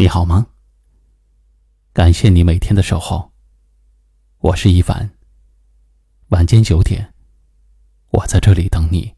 [0.00, 0.46] 你好吗？
[1.92, 3.32] 感谢你每天的守候。
[4.38, 5.10] 我是一凡。
[6.28, 7.12] 晚间九点，
[8.10, 9.12] 我在这里等你。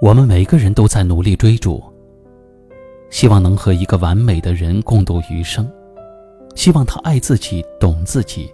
[0.00, 1.84] 我们每个人都在努力追逐，
[3.10, 5.70] 希望能和一个完美的人共度余生。
[6.54, 8.52] 希望他爱自己，懂自己，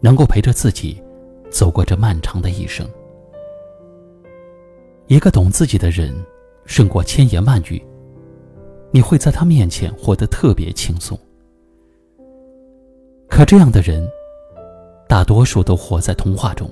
[0.00, 1.02] 能够陪着自己
[1.50, 2.88] 走过这漫长的一生。
[5.06, 6.14] 一个懂自己的人，
[6.66, 7.84] 胜过千言万语。
[8.92, 11.18] 你会在他面前活得特别轻松。
[13.28, 14.08] 可这样的人，
[15.08, 16.70] 大多数都活在童话中。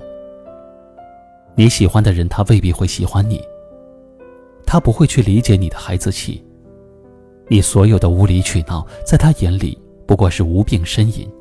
[1.55, 3.41] 你喜欢的人，他未必会喜欢你。
[4.65, 6.43] 他不会去理解你的孩子气。
[7.47, 9.77] 你所有的无理取闹，在他眼里。
[10.09, 11.31] 不过是无病呻吟。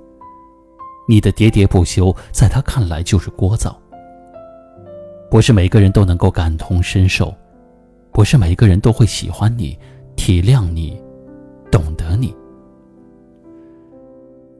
[1.08, 3.74] 你的喋喋不休，在他看来就是聒噪。
[5.30, 7.34] 不是每个人都能够感同身受，
[8.12, 9.74] 不是每个人都会喜欢你、
[10.16, 11.02] 体谅你、
[11.70, 12.36] 懂得你。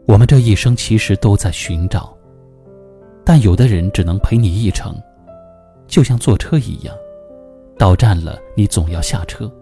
[0.06, 2.16] 我们这一生其实都在寻找，
[3.26, 4.98] 但有的人只能陪你一程，
[5.86, 6.96] 就像坐车一样，
[7.76, 9.52] 到站了你总要下车。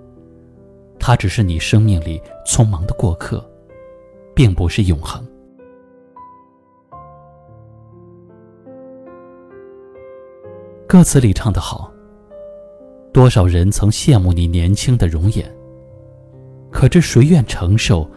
[1.00, 3.44] 他只是你生命里匆忙的过客。
[4.36, 5.26] 并不是永恒。
[10.86, 11.90] 歌词里唱得好，
[13.14, 15.50] 多少人曾羡慕你年轻的容颜，
[16.70, 18.08] 可知谁愿承受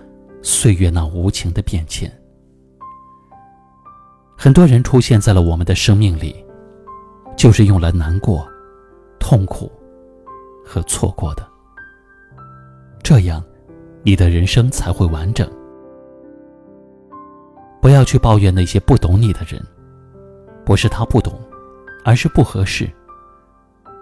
[0.42, 2.12] 岁月那无情的变迁？
[4.38, 6.46] 很多人出现在了我们的生命里，
[7.38, 8.46] 就是用来难过、
[9.22, 9.72] 痛苦
[10.66, 11.48] 和错过的，
[13.02, 13.42] 这样，
[14.04, 15.50] 你的人生才会完整。
[17.82, 19.62] 不要去抱怨那些不懂你的人，
[20.66, 21.34] 不是他不懂，
[22.04, 22.90] 而是不合适。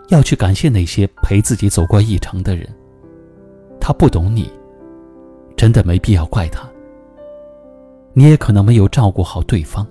[0.09, 2.67] 要去感谢那些陪自己走过一程的人，
[3.79, 4.51] 他不懂你，
[5.55, 6.67] 真的没必要怪他。
[8.13, 9.85] 你也可能没有照顾好对方，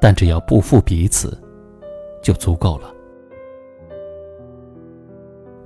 [0.00, 1.38] 但只要不负彼此，
[2.20, 2.92] 就足够了。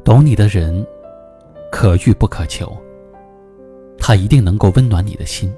[0.04, 0.86] 懂你的人，
[1.70, 2.76] 可遇不可求，
[3.98, 5.54] 他一定能够温暖你的心。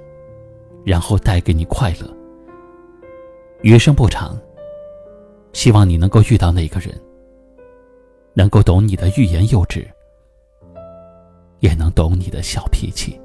[0.84, 2.16] 然后带给你快乐。
[3.62, 4.38] 余生不长，
[5.52, 6.98] 希望你能够遇到那个人，
[8.32, 9.86] 能够懂你的欲言又止，
[11.58, 13.20] 也能懂你的小脾气。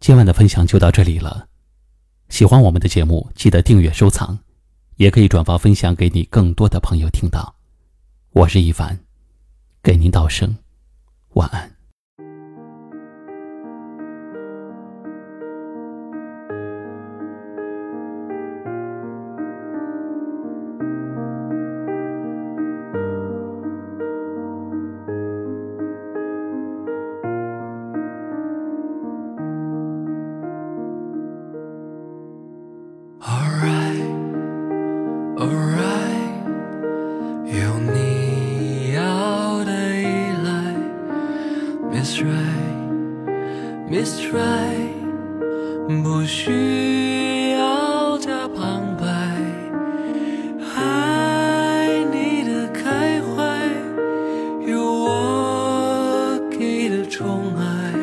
[0.00, 1.46] 今晚的分享就到这里了，
[2.30, 4.38] 喜欢我们的节目，记得订阅收藏，
[4.96, 7.54] 也可以转发分享给你更多的朋友听到。
[8.30, 9.07] 我是一凡。
[9.88, 10.54] 给您道声
[11.30, 11.77] 晚安。
[45.88, 49.06] 不需要加旁白。
[50.76, 53.58] 爱你的开怀，
[54.70, 57.64] 有我给的宠爱。
[57.64, 57.97] 爱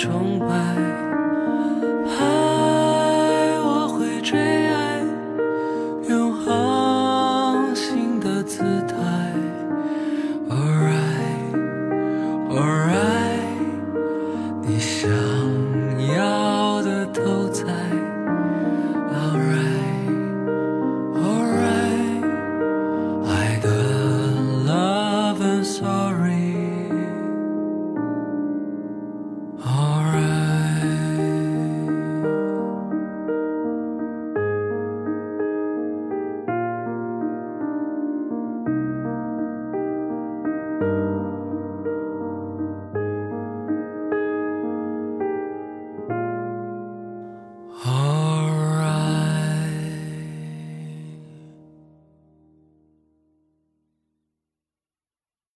[0.00, 0.89] 窗外